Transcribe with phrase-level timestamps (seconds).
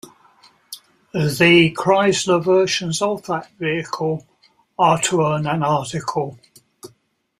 [1.13, 4.25] The Chrysler versions of that vehicle
[4.79, 6.39] are to earn an article.